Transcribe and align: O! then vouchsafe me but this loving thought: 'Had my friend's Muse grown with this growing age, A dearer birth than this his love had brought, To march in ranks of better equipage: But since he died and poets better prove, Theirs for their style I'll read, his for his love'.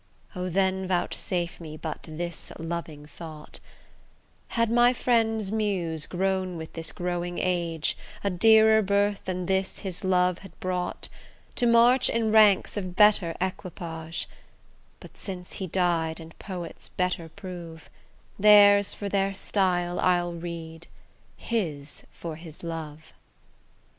O! 0.35 0.49
then 0.49 0.87
vouchsafe 0.87 1.59
me 1.61 1.77
but 1.77 2.01
this 2.09 2.51
loving 2.57 3.05
thought: 3.05 3.59
'Had 4.47 4.71
my 4.71 4.93
friend's 4.93 5.51
Muse 5.51 6.07
grown 6.07 6.57
with 6.57 6.73
this 6.73 6.91
growing 6.91 7.37
age, 7.37 7.95
A 8.23 8.31
dearer 8.31 8.81
birth 8.81 9.23
than 9.25 9.45
this 9.45 9.77
his 9.85 10.03
love 10.03 10.39
had 10.39 10.59
brought, 10.59 11.07
To 11.57 11.67
march 11.67 12.09
in 12.09 12.31
ranks 12.31 12.75
of 12.77 12.95
better 12.95 13.35
equipage: 13.39 14.27
But 14.99 15.17
since 15.19 15.53
he 15.53 15.67
died 15.67 16.19
and 16.19 16.35
poets 16.39 16.89
better 16.89 17.29
prove, 17.29 17.87
Theirs 18.39 18.95
for 18.95 19.07
their 19.07 19.35
style 19.35 19.99
I'll 19.99 20.33
read, 20.33 20.87
his 21.37 22.07
for 22.11 22.37
his 22.37 22.63
love'. 22.63 23.13